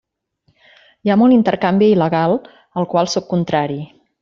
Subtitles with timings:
[1.07, 2.35] Hi ha molt intercanvi il·legal,
[2.83, 3.79] al qual sóc contrari.